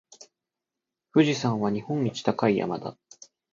[1.13, 2.97] 富士山は日本一高い山だ。